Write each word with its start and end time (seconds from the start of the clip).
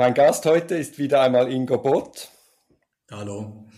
Mein 0.00 0.14
Gast 0.14 0.46
heute 0.46 0.76
ist 0.76 0.98
wieder 0.98 1.20
einmal 1.20 1.52
Ingo 1.52 1.76
Bott. 1.76 2.30
Hallo. 3.10 3.68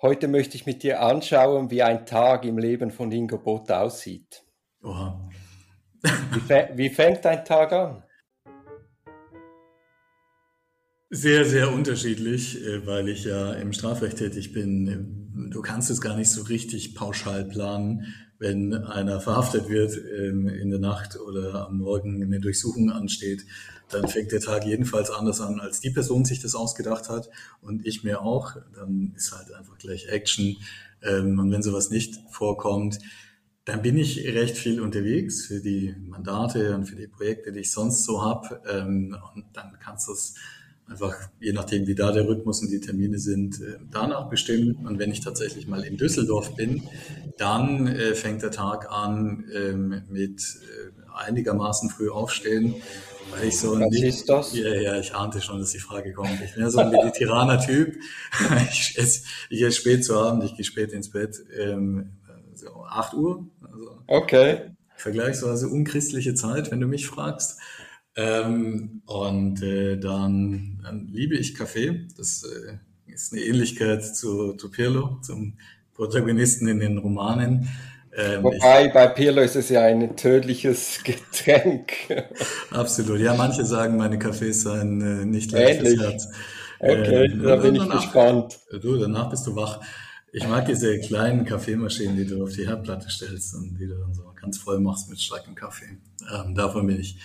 Heute 0.00 0.28
möchte 0.28 0.54
ich 0.54 0.66
mit 0.66 0.84
dir 0.84 1.02
anschauen, 1.02 1.68
wie 1.72 1.82
ein 1.82 2.06
Tag 2.06 2.44
im 2.44 2.58
Leben 2.58 2.92
von 2.92 3.10
Ingo 3.10 3.38
Bott 3.38 3.68
aussieht. 3.72 4.44
Oha. 4.84 5.28
wie, 6.04 6.76
wie 6.76 6.90
fängt 6.90 7.26
ein 7.26 7.44
Tag 7.44 7.72
an? 7.72 8.04
Sehr, 11.10 11.44
sehr 11.44 11.72
unterschiedlich, 11.72 12.64
äh, 12.64 12.86
weil 12.86 13.08
ich 13.08 13.24
ja 13.24 13.54
im 13.54 13.72
Strafrecht 13.72 14.18
tätig 14.18 14.52
bin. 14.52 15.50
Du 15.50 15.60
kannst 15.60 15.90
es 15.90 16.00
gar 16.00 16.16
nicht 16.16 16.30
so 16.30 16.42
richtig 16.42 16.94
pauschal 16.94 17.44
planen, 17.44 18.14
wenn 18.38 18.72
einer 18.72 19.20
verhaftet 19.20 19.68
wird 19.68 19.96
ähm, 19.96 20.48
in 20.48 20.70
der 20.70 20.78
Nacht 20.78 21.18
oder 21.18 21.66
am 21.66 21.78
Morgen 21.78 22.22
eine 22.22 22.40
Durchsuchung 22.40 22.90
ansteht 22.90 23.44
dann 23.90 24.08
fängt 24.08 24.32
der 24.32 24.40
Tag 24.40 24.66
jedenfalls 24.66 25.10
anders 25.10 25.40
an, 25.40 25.60
als 25.60 25.80
die 25.80 25.90
Person 25.90 26.24
sich 26.24 26.40
das 26.40 26.54
ausgedacht 26.54 27.08
hat 27.08 27.30
und 27.60 27.86
ich 27.86 28.04
mir 28.04 28.22
auch. 28.22 28.56
Dann 28.74 29.12
ist 29.16 29.32
halt 29.32 29.52
einfach 29.52 29.78
gleich 29.78 30.08
Action. 30.08 30.56
Ähm, 31.02 31.38
und 31.38 31.50
wenn 31.50 31.62
sowas 31.62 31.90
nicht 31.90 32.18
vorkommt, 32.30 32.98
dann 33.64 33.82
bin 33.82 33.96
ich 33.96 34.24
recht 34.26 34.56
viel 34.56 34.80
unterwegs 34.80 35.46
für 35.46 35.60
die 35.60 35.94
Mandate 36.06 36.74
und 36.74 36.86
für 36.86 36.96
die 36.96 37.06
Projekte, 37.06 37.52
die 37.52 37.60
ich 37.60 37.70
sonst 37.70 38.04
so 38.04 38.22
habe. 38.22 38.60
Ähm, 38.68 39.16
und 39.34 39.44
dann 39.54 39.78
kannst 39.80 40.08
du 40.08 40.12
es 40.12 40.34
einfach, 40.88 41.16
je 41.40 41.52
nachdem, 41.52 41.86
wie 41.86 41.94
da 41.94 42.12
der 42.12 42.26
Rhythmus 42.26 42.62
und 42.62 42.70
die 42.70 42.80
Termine 42.80 43.18
sind, 43.18 43.60
äh, 43.60 43.76
danach 43.90 44.28
bestimmen. 44.28 44.86
Und 44.86 44.98
wenn 44.98 45.10
ich 45.10 45.20
tatsächlich 45.20 45.68
mal 45.68 45.84
in 45.84 45.96
Düsseldorf 45.96 46.54
bin, 46.56 46.82
dann 47.36 47.86
äh, 47.86 48.14
fängt 48.14 48.42
der 48.42 48.50
Tag 48.50 48.90
an 48.90 49.44
ähm, 49.54 50.02
mit 50.08 50.40
äh, 50.40 51.26
einigermaßen 51.26 51.90
früh 51.90 52.10
aufstehen 52.10 52.76
weil 53.30 53.48
ich 53.48 53.58
so 53.58 53.74
ein, 53.74 53.82
Was 53.82 54.00
ist 54.00 54.28
das? 54.28 54.54
Ja, 54.54 54.74
ja, 54.74 54.98
ich 54.98 55.14
ahnte 55.14 55.40
schon, 55.40 55.58
dass 55.58 55.70
die 55.70 55.78
Frage 55.78 56.12
kommt. 56.12 56.40
Ich 56.44 56.54
bin 56.54 56.62
ja 56.62 56.70
so 56.70 56.78
ein 56.78 56.90
mediterraner 56.90 57.60
Typ. 57.60 57.96
Ich 58.70 58.96
esse, 58.96 59.22
ich 59.50 59.62
esse 59.62 59.78
spät 59.78 60.04
zu 60.04 60.16
Abend, 60.16 60.44
ich 60.44 60.56
gehe 60.56 60.64
spät 60.64 60.92
ins 60.92 61.10
Bett. 61.10 61.36
Ähm, 61.56 62.10
so 62.54 62.84
8 62.84 63.14
Uhr. 63.14 63.46
Also 63.62 63.98
okay. 64.06 64.70
Vergleichsweise 64.96 65.68
unchristliche 65.68 66.34
Zeit, 66.34 66.70
wenn 66.70 66.80
du 66.80 66.86
mich 66.86 67.06
fragst. 67.06 67.58
Ähm, 68.18 69.02
und 69.06 69.62
äh, 69.62 69.96
dann, 69.96 70.80
dann, 70.82 71.06
liebe 71.12 71.36
ich 71.36 71.54
Kaffee. 71.54 72.08
Das 72.16 72.42
äh, 72.42 73.12
ist 73.12 73.32
eine 73.32 73.42
Ähnlichkeit 73.42 74.04
zu, 74.04 74.54
zu 74.54 74.72
Pirlo, 74.72 75.20
zum 75.22 75.56
Protagonisten 75.94 76.66
in 76.66 76.80
den 76.80 76.98
Romanen. 76.98 77.68
Ähm, 78.16 78.42
Wobei 78.42 78.86
ich, 78.86 78.92
bei 78.92 79.06
Pirlo 79.06 79.40
ist 79.40 79.54
es 79.54 79.68
ja 79.68 79.82
ein 79.82 80.16
tödliches 80.16 80.98
Getränk. 81.04 81.92
Absolut. 82.72 83.20
Ja, 83.20 83.34
manche 83.34 83.64
sagen, 83.64 83.96
meine 83.96 84.18
Kaffees 84.18 84.62
seien 84.62 85.00
äh, 85.00 85.24
nicht 85.24 85.52
leichtes 85.52 86.00
Herz. 86.00 86.28
Okay, 86.80 87.26
ähm, 87.26 87.42
da 87.44 87.54
bin 87.54 87.76
ich 87.76 87.82
danach, 87.82 88.02
gespannt. 88.02 88.58
Du, 88.82 88.96
danach 88.96 89.30
bist 89.30 89.46
du 89.46 89.54
wach. 89.54 89.80
Ich 90.32 90.46
mag 90.48 90.66
diese 90.66 90.98
kleinen 90.98 91.44
Kaffeemaschinen, 91.44 92.16
die 92.16 92.26
du 92.26 92.42
auf 92.42 92.52
die 92.52 92.66
Herdplatte 92.66 93.08
stellst 93.10 93.54
und 93.54 93.76
die 93.78 93.86
du 93.86 93.94
dann 93.94 94.12
so 94.12 94.24
ganz 94.34 94.58
voll 94.58 94.80
machst 94.80 95.08
mit 95.08 95.20
starkem 95.20 95.54
Kaffee. 95.54 95.98
Ähm, 96.34 96.56
davon 96.56 96.84
bin 96.84 96.98
ich 96.98 97.16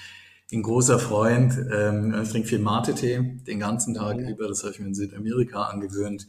ein 0.54 0.64
großer 0.64 1.00
Freund. 1.00 1.58
Ähm, 1.74 2.16
ich 2.22 2.30
trinke 2.30 2.48
viel 2.48 2.60
Mate-Tee 2.60 3.40
den 3.48 3.60
ganzen 3.60 3.94
Tag 3.94 4.18
mhm. 4.18 4.28
über. 4.28 4.48
Das 4.48 4.64
habe 4.64 4.74
ich 4.74 4.80
mir 4.80 4.88
in 4.88 4.96
Südamerika 4.96 5.64
angewöhnt. 5.64 6.28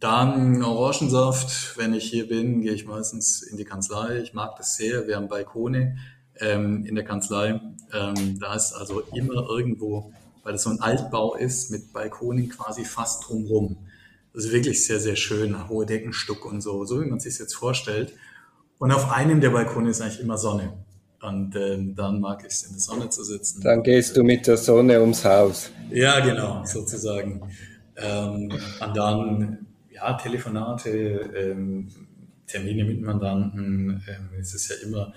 Dann 0.00 0.62
Orangensaft. 0.62 1.76
Wenn 1.78 1.94
ich 1.94 2.04
hier 2.04 2.28
bin, 2.28 2.60
gehe 2.60 2.72
ich 2.72 2.86
meistens 2.86 3.42
in 3.42 3.56
die 3.56 3.64
Kanzlei. 3.64 4.20
Ich 4.20 4.34
mag 4.34 4.56
das 4.56 4.76
sehr. 4.76 5.06
Wir 5.06 5.16
haben 5.16 5.28
Balkone 5.28 5.96
ähm, 6.40 6.84
in 6.84 6.94
der 6.94 7.04
Kanzlei. 7.04 7.60
Ähm, 7.92 8.38
da 8.38 8.54
ist 8.54 8.72
also 8.72 9.00
immer 9.14 9.48
irgendwo, 9.48 10.12
weil 10.42 10.54
es 10.54 10.62
so 10.62 10.70
ein 10.70 10.80
Altbau 10.80 11.34
ist, 11.34 11.70
mit 11.70 11.92
Balkonen 11.92 12.48
quasi 12.48 12.84
fast 12.84 13.28
drumrum. 13.28 13.76
Das 14.32 14.46
ist 14.46 14.52
wirklich 14.52 14.84
sehr, 14.84 14.98
sehr 14.98 15.16
schön. 15.16 15.68
Hohe 15.68 15.86
Deckenstuck 15.86 16.44
und 16.44 16.60
so, 16.60 16.84
so 16.84 17.00
wie 17.00 17.06
man 17.06 17.20
sich 17.20 17.38
jetzt 17.38 17.54
vorstellt. 17.54 18.12
Und 18.78 18.90
auf 18.92 19.10
einem 19.12 19.40
der 19.40 19.50
Balkone 19.50 19.88
ist 19.88 20.00
eigentlich 20.00 20.20
immer 20.20 20.36
Sonne. 20.36 20.72
Und 21.24 21.56
ähm, 21.56 21.94
dann 21.94 22.20
mag 22.20 22.42
ich 22.42 22.52
es, 22.52 22.64
in 22.64 22.72
der 22.72 22.80
Sonne 22.80 23.08
zu 23.08 23.24
sitzen. 23.24 23.62
Dann 23.62 23.82
gehst 23.82 24.14
du 24.16 24.22
mit 24.22 24.46
der 24.46 24.58
Sonne 24.58 25.00
ums 25.00 25.24
Haus. 25.24 25.70
Ja, 25.90 26.20
genau, 26.20 26.62
sozusagen. 26.66 27.40
Ähm, 27.96 28.52
und 28.52 28.96
dann 28.96 29.66
ja, 29.90 30.12
Telefonate, 30.14 30.88
ähm, 31.34 31.88
Termine 32.46 32.84
mit 32.84 33.00
Mandanten, 33.00 34.02
ähm, 34.06 34.28
es 34.38 34.54
ist 34.54 34.68
ja 34.68 34.76
immer 34.86 35.14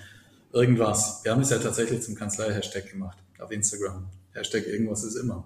irgendwas. 0.53 1.19
Wir 1.23 1.33
haben 1.33 1.41
es 1.41 1.49
ja 1.49 1.57
tatsächlich 1.57 2.01
zum 2.01 2.15
Kanzlei-Hashtag 2.15 2.89
gemacht 2.89 3.17
auf 3.39 3.51
Instagram. 3.51 4.07
Hashtag 4.33 4.65
irgendwas 4.65 5.03
ist 5.03 5.15
immer. 5.15 5.45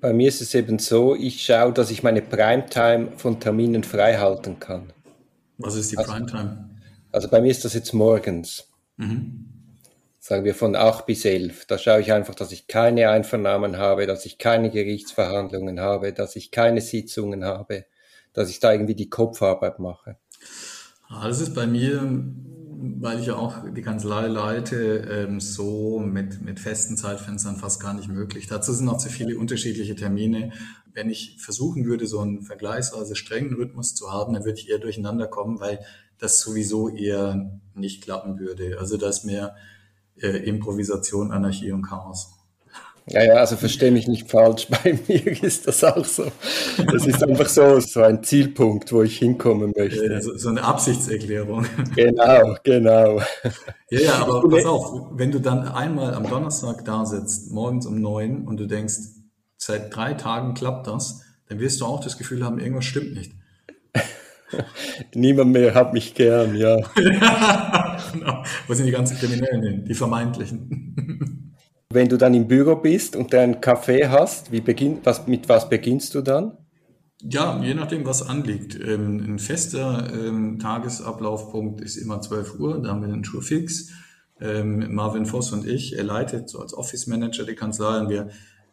Bei 0.00 0.12
mir 0.12 0.28
ist 0.28 0.40
es 0.40 0.54
eben 0.54 0.78
so, 0.78 1.14
ich 1.14 1.44
schaue, 1.44 1.72
dass 1.72 1.90
ich 1.92 2.02
meine 2.02 2.22
Primetime 2.22 3.12
von 3.16 3.38
Terminen 3.38 3.84
frei 3.84 4.16
halten 4.16 4.58
kann. 4.58 4.92
Was 5.58 5.76
ist 5.76 5.92
die 5.92 5.98
also, 5.98 6.10
Primetime? 6.10 6.70
Also 7.12 7.28
bei 7.28 7.40
mir 7.40 7.50
ist 7.50 7.64
das 7.64 7.74
jetzt 7.74 7.92
morgens. 7.92 8.66
Mhm. 8.96 9.53
Sagen 10.26 10.44
wir 10.44 10.54
von 10.54 10.74
8 10.74 11.04
bis 11.04 11.26
11. 11.26 11.66
Da 11.66 11.76
schaue 11.76 12.00
ich 12.00 12.10
einfach, 12.10 12.34
dass 12.34 12.50
ich 12.50 12.66
keine 12.66 13.10
Einvernahmen 13.10 13.76
habe, 13.76 14.06
dass 14.06 14.24
ich 14.24 14.38
keine 14.38 14.70
Gerichtsverhandlungen 14.70 15.80
habe, 15.80 16.14
dass 16.14 16.34
ich 16.34 16.50
keine 16.50 16.80
Sitzungen 16.80 17.44
habe 17.44 17.84
dass 18.34 18.50
ich 18.50 18.60
da 18.60 18.72
irgendwie 18.72 18.94
die 18.94 19.08
Kopfarbeit 19.08 19.78
mache. 19.78 20.18
Ah, 21.08 21.26
das 21.26 21.40
ist 21.40 21.54
bei 21.54 21.66
mir, 21.66 22.02
weil 23.00 23.20
ich 23.20 23.26
ja 23.26 23.36
auch 23.36 23.64
die 23.72 23.82
Kanzlei 23.82 24.26
leite, 24.26 24.96
ähm, 25.10 25.40
so 25.40 26.00
mit, 26.00 26.42
mit 26.42 26.60
festen 26.60 26.96
Zeitfenstern 26.96 27.56
fast 27.56 27.80
gar 27.80 27.94
nicht 27.94 28.08
möglich. 28.08 28.46
Dazu 28.48 28.72
sind 28.72 28.88
auch 28.88 28.98
zu 28.98 29.08
viele 29.08 29.38
unterschiedliche 29.38 29.94
Termine. 29.94 30.52
Wenn 30.92 31.08
ich 31.08 31.36
versuchen 31.38 31.84
würde, 31.86 32.06
so 32.06 32.20
einen 32.20 32.42
vergleichsweise 32.42 33.14
strengen 33.16 33.54
Rhythmus 33.54 33.94
zu 33.94 34.12
haben, 34.12 34.34
dann 34.34 34.44
würde 34.44 34.58
ich 34.58 34.68
eher 34.68 34.78
durcheinander 34.78 35.28
kommen, 35.28 35.60
weil 35.60 35.80
das 36.18 36.40
sowieso 36.40 36.88
eher 36.88 37.60
nicht 37.74 38.02
klappen 38.02 38.38
würde. 38.38 38.78
Also 38.78 38.96
da 38.96 39.08
ist 39.08 39.24
mehr 39.24 39.54
äh, 40.20 40.48
Improvisation, 40.48 41.32
Anarchie 41.32 41.72
und 41.72 41.82
Chaos. 41.82 42.30
Ja, 43.06 43.22
ja, 43.22 43.34
also 43.34 43.56
verstehe 43.56 43.90
mich 43.90 44.08
nicht 44.08 44.30
falsch, 44.30 44.66
bei 44.70 44.98
mir 45.06 45.42
ist 45.42 45.66
das 45.66 45.84
auch 45.84 46.04
so. 46.04 46.24
Das 46.90 47.06
ist 47.06 47.22
einfach 47.22 47.48
so, 47.48 47.78
so 47.80 48.00
ein 48.00 48.22
Zielpunkt, 48.22 48.92
wo 48.92 49.02
ich 49.02 49.18
hinkommen 49.18 49.72
möchte. 49.76 50.06
Ja, 50.06 50.20
so, 50.22 50.36
so 50.36 50.48
eine 50.48 50.62
Absichtserklärung. 50.62 51.66
Genau, 51.94 52.56
genau. 52.64 53.20
Ja, 53.90 54.00
ja, 54.00 54.14
aber 54.14 54.48
pass 54.48 54.64
auf, 54.64 55.10
wenn 55.12 55.30
du 55.30 55.38
dann 55.38 55.68
einmal 55.68 56.14
am 56.14 56.28
Donnerstag 56.28 56.84
da 56.84 57.04
sitzt, 57.04 57.52
morgens 57.52 57.86
um 57.86 58.00
neun 58.00 58.46
und 58.46 58.56
du 58.56 58.66
denkst, 58.66 58.94
seit 59.58 59.94
drei 59.94 60.14
Tagen 60.14 60.54
klappt 60.54 60.86
das, 60.86 61.22
dann 61.48 61.60
wirst 61.60 61.80
du 61.80 61.84
auch 61.84 62.02
das 62.02 62.16
Gefühl 62.16 62.44
haben, 62.44 62.58
irgendwas 62.58 62.86
stimmt 62.86 63.14
nicht. 63.14 63.32
Niemand 65.14 65.52
mehr 65.52 65.74
hat 65.74 65.92
mich 65.92 66.14
gern, 66.14 66.56
ja. 66.56 66.76
genau. 68.12 68.42
Wo 68.66 68.74
sind 68.74 68.86
die 68.86 68.92
ganzen 68.92 69.16
Kriminellen 69.16 69.62
hin? 69.62 69.84
Die 69.84 69.94
vermeintlichen. 69.94 71.54
Wenn 71.90 72.08
du 72.08 72.16
dann 72.16 72.34
im 72.34 72.48
Büro 72.48 72.76
bist 72.76 73.14
und 73.14 73.34
einen 73.34 73.60
Kaffee 73.60 74.08
hast, 74.08 74.50
wie 74.50 74.60
beginn, 74.60 74.98
was, 75.04 75.26
mit 75.26 75.48
was 75.48 75.68
beginnst 75.68 76.14
du 76.14 76.22
dann? 76.22 76.58
Ja, 77.22 77.62
je 77.62 77.74
nachdem, 77.74 78.04
was 78.04 78.22
anliegt. 78.22 78.78
Ähm, 78.78 79.18
ein 79.18 79.38
fester 79.38 80.12
ähm, 80.12 80.58
Tagesablaufpunkt 80.58 81.80
ist 81.80 81.96
immer 81.96 82.20
12 82.20 82.58
Uhr, 82.58 82.82
da 82.82 82.90
haben 82.90 83.00
wir 83.00 83.08
den 83.08 83.24
Schuh 83.24 83.40
fix. 83.40 83.92
Ähm, 84.40 84.92
Marvin 84.92 85.26
Voss 85.26 85.52
und 85.52 85.66
ich, 85.66 85.96
er 85.96 86.04
leitet 86.04 86.48
so 86.48 86.58
als 86.58 86.74
Office 86.74 87.06
Manager 87.06 87.44
die 87.44 87.54
Kanzlei 87.54 88.00
und 88.00 88.10
wir 88.10 88.28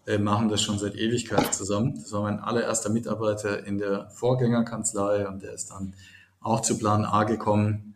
äh, 0.06 0.18
machen 0.18 0.50
das 0.50 0.62
schon 0.62 0.80
seit 0.80 0.96
Ewigkeit 0.96 1.54
zusammen. 1.54 1.96
Das 1.96 2.12
war 2.12 2.24
mein 2.24 2.40
allererster 2.40 2.90
Mitarbeiter 2.90 3.66
in 3.66 3.78
der 3.78 4.10
Vorgängerkanzlei 4.12 5.28
und 5.28 5.44
der 5.44 5.54
ist 5.54 5.72
dann 5.72 5.94
auch 6.40 6.62
zu 6.62 6.78
Plan 6.78 7.06
A 7.06 7.24
gekommen 7.24 7.92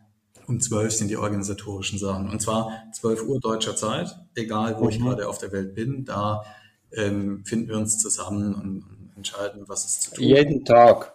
um 0.46 0.60
zwölf 0.60 0.92
sind 0.92 1.08
die 1.08 1.16
organisatorischen 1.16 1.98
Sachen. 1.98 2.30
Und 2.30 2.40
zwar 2.40 2.70
zwölf 2.92 3.22
Uhr 3.22 3.40
deutscher 3.40 3.76
Zeit, 3.76 4.16
egal 4.34 4.76
wo 4.78 4.84
mhm. 4.84 4.90
ich 4.90 4.98
gerade 5.00 5.28
auf 5.28 5.38
der 5.38 5.52
Welt 5.52 5.74
bin, 5.74 6.04
da 6.04 6.44
ähm, 6.92 7.44
finden 7.44 7.68
wir 7.68 7.76
uns 7.76 7.98
zusammen 7.98 8.54
und, 8.54 8.82
und 8.82 9.10
entscheiden, 9.16 9.64
was 9.66 9.84
es 9.84 10.00
zu 10.00 10.14
tun. 10.14 10.24
Jeden 10.24 10.64
Tag. 10.64 11.14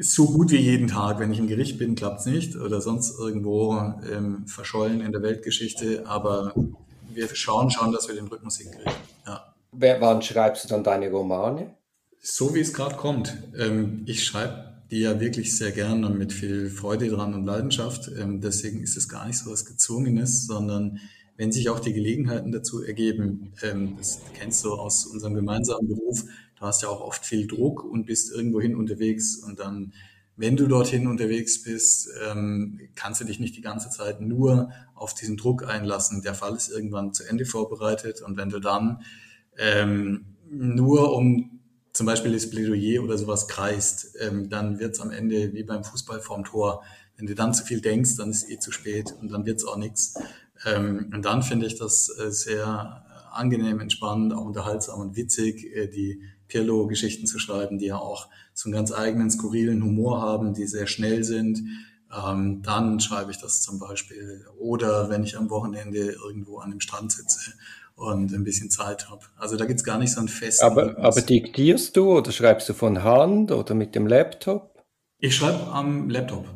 So 0.00 0.26
gut 0.26 0.50
wie 0.50 0.56
jeden 0.56 0.88
Tag. 0.88 1.20
Wenn 1.20 1.32
ich 1.32 1.38
im 1.38 1.46
Gericht 1.46 1.78
bin, 1.78 1.94
klappt 1.94 2.20
es 2.20 2.26
nicht 2.26 2.56
oder 2.56 2.80
sonst 2.80 3.16
irgendwo 3.18 3.74
ähm, 4.10 4.46
verschollen 4.48 5.00
in 5.00 5.12
der 5.12 5.22
Weltgeschichte. 5.22 6.04
Aber 6.06 6.52
wir 7.12 7.28
schauen 7.34 7.70
schon, 7.70 7.92
dass 7.92 8.08
wir 8.08 8.16
den 8.16 8.26
Rhythmus 8.26 8.58
hinkriegen. 8.58 8.92
Ja. 9.26 9.53
Wann 9.76 10.22
schreibst 10.22 10.64
du 10.64 10.68
dann 10.68 10.84
deine 10.84 11.10
Romane? 11.10 11.74
So 12.20 12.54
wie 12.54 12.60
es 12.60 12.72
gerade 12.72 12.96
kommt. 12.96 13.36
Ähm, 13.58 14.02
ich 14.06 14.24
schreibe 14.24 14.82
die 14.90 15.00
ja 15.00 15.20
wirklich 15.20 15.56
sehr 15.56 15.72
gern 15.72 16.04
und 16.04 16.18
mit 16.18 16.32
viel 16.32 16.70
Freude 16.70 17.08
dran 17.08 17.34
und 17.34 17.44
Leidenschaft. 17.44 18.10
Ähm, 18.18 18.40
deswegen 18.40 18.82
ist 18.82 18.96
es 18.96 19.08
gar 19.08 19.26
nicht 19.26 19.38
so 19.38 19.50
was 19.50 19.64
Gezwungenes, 19.64 20.46
sondern 20.46 21.00
wenn 21.36 21.52
sich 21.52 21.68
auch 21.68 21.80
die 21.80 21.92
Gelegenheiten 21.92 22.52
dazu 22.52 22.82
ergeben, 22.82 23.52
ähm, 23.62 23.96
das 23.98 24.20
kennst 24.34 24.64
du 24.64 24.72
aus 24.72 25.04
unserem 25.06 25.34
gemeinsamen 25.34 25.88
Beruf, 25.88 26.24
du 26.58 26.62
hast 26.62 26.82
ja 26.82 26.88
auch 26.88 27.00
oft 27.00 27.26
viel 27.26 27.46
Druck 27.46 27.84
und 27.84 28.06
bist 28.06 28.32
irgendwohin 28.32 28.76
unterwegs 28.76 29.36
und 29.36 29.58
dann, 29.58 29.92
wenn 30.36 30.56
du 30.56 30.66
dorthin 30.66 31.06
unterwegs 31.06 31.62
bist, 31.62 32.08
kannst 32.96 33.20
du 33.20 33.24
dich 33.24 33.38
nicht 33.38 33.56
die 33.56 33.60
ganze 33.60 33.88
Zeit 33.90 34.20
nur 34.20 34.70
auf 34.96 35.14
diesen 35.14 35.36
Druck 35.36 35.64
einlassen. 35.64 36.22
Der 36.22 36.34
Fall 36.34 36.56
ist 36.56 36.70
irgendwann 36.70 37.12
zu 37.12 37.22
Ende 37.22 37.44
vorbereitet 37.44 38.20
und 38.20 38.36
wenn 38.36 38.48
du 38.48 38.58
dann 38.58 39.04
ähm, 39.58 40.36
nur 40.50 41.14
um 41.14 41.60
zum 41.92 42.06
Beispiel 42.06 42.32
das 42.32 42.50
Plädoyer 42.50 43.02
oder 43.02 43.16
sowas 43.16 43.46
kreist, 43.46 44.16
ähm, 44.20 44.50
dann 44.50 44.80
wird 44.80 44.94
es 44.94 45.00
am 45.00 45.10
Ende 45.10 45.52
wie 45.54 45.62
beim 45.62 45.84
Fußball 45.84 46.20
vorm 46.20 46.44
Tor. 46.44 46.82
Wenn 47.16 47.26
du 47.26 47.34
dann 47.34 47.54
zu 47.54 47.64
viel 47.64 47.80
denkst, 47.80 48.16
dann 48.16 48.30
ist 48.30 48.50
eh 48.50 48.58
zu 48.58 48.72
spät 48.72 49.14
und 49.20 49.30
dann 49.30 49.46
wird 49.46 49.58
es 49.58 49.64
auch 49.64 49.76
nichts. 49.76 50.14
Ähm, 50.66 51.10
und 51.14 51.24
dann 51.24 51.42
finde 51.42 51.66
ich 51.66 51.78
das 51.78 52.08
äh, 52.18 52.32
sehr 52.32 53.04
angenehm, 53.32 53.80
entspannend, 53.80 54.32
auch 54.32 54.44
unterhaltsam 54.44 55.00
und 55.00 55.16
witzig, 55.16 55.64
äh, 55.74 55.86
die 55.86 56.20
Pirlo-Geschichten 56.48 57.26
zu 57.26 57.38
schreiben, 57.38 57.78
die 57.78 57.86
ja 57.86 57.96
auch 57.96 58.28
so 58.52 58.68
einen 58.68 58.74
ganz 58.74 58.92
eigenen, 58.92 59.30
skurrilen 59.30 59.82
Humor 59.82 60.20
haben, 60.20 60.52
die 60.52 60.66
sehr 60.66 60.88
schnell 60.88 61.22
sind. 61.22 61.62
Ähm, 62.12 62.62
dann 62.62 62.98
schreibe 62.98 63.30
ich 63.30 63.38
das 63.38 63.62
zum 63.62 63.78
Beispiel. 63.78 64.44
Oder 64.58 65.10
wenn 65.10 65.22
ich 65.22 65.36
am 65.36 65.48
Wochenende 65.48 66.12
irgendwo 66.12 66.58
an 66.58 66.70
dem 66.70 66.80
Strand 66.80 67.12
sitze 67.12 67.52
und 67.94 68.32
ein 68.32 68.44
bisschen 68.44 68.70
Zeit 68.70 69.08
habe. 69.08 69.22
Also 69.36 69.56
da 69.56 69.64
gibt's 69.66 69.84
gar 69.84 69.98
nicht 69.98 70.12
so 70.12 70.20
einen 70.20 70.28
festen. 70.28 70.64
Aber, 70.64 70.98
aber 70.98 71.20
diktierst 71.20 71.96
du 71.96 72.18
oder 72.18 72.32
schreibst 72.32 72.68
du 72.68 72.74
von 72.74 73.02
Hand 73.02 73.52
oder 73.52 73.74
mit 73.74 73.94
dem 73.94 74.06
Laptop? 74.06 74.84
Ich 75.18 75.36
schreibe 75.36 75.68
am 75.68 76.10
Laptop 76.10 76.46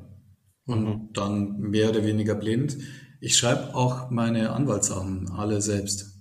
und 0.67 0.85
mhm. 0.85 1.09
dann 1.13 1.59
mehr 1.61 1.91
oder 1.91 2.05
weniger 2.05 2.35
blind. 2.35 2.79
Ich 3.21 3.37
schreibe 3.37 3.75
auch 3.75 4.11
meine 4.11 4.51
Anwaltssachen 4.51 5.31
alle 5.31 5.61
selbst. 5.63 6.21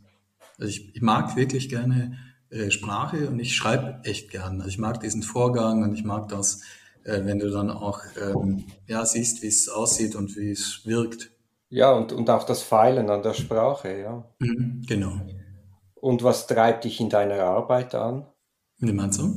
Also 0.57 0.69
ich, 0.69 0.95
ich 0.95 1.01
mag 1.01 1.35
wirklich 1.35 1.69
gerne 1.69 2.17
äh, 2.49 2.71
Sprache 2.71 3.29
und 3.29 3.39
ich 3.39 3.55
schreibe 3.55 3.99
echt 4.03 4.31
gern. 4.31 4.61
Also 4.61 4.69
ich 4.69 4.77
mag 4.77 4.99
diesen 5.01 5.23
Vorgang 5.23 5.83
und 5.83 5.93
ich 5.93 6.03
mag 6.03 6.29
das, 6.29 6.61
äh, 7.03 7.25
wenn 7.25 7.39
du 7.39 7.49
dann 7.49 7.69
auch 7.69 8.01
ähm, 8.19 8.63
ja, 8.87 9.05
siehst, 9.05 9.41
wie 9.43 9.47
es 9.47 9.69
aussieht 9.69 10.15
und 10.15 10.35
wie 10.35 10.51
es 10.51 10.81
wirkt. 10.85 11.31
Ja, 11.69 11.91
und, 11.91 12.11
und 12.13 12.29
auch 12.29 12.43
das 12.43 12.63
Feilen 12.63 13.09
an 13.09 13.23
der 13.23 13.33
Sprache, 13.33 13.99
ja. 13.99 14.23
Mhm, 14.39 14.83
genau. 14.87 15.19
Und 15.95 16.23
was 16.23 16.47
treibt 16.47 16.85
dich 16.85 16.99
in 17.01 17.09
deiner 17.09 17.43
Arbeit 17.43 17.93
an? 17.95 18.25
Wie 18.79 18.93
meinst 18.93 19.19
du? 19.19 19.33